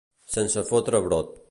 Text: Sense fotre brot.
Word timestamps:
Sense 0.35 0.63
fotre 0.71 1.05
brot. 1.11 1.39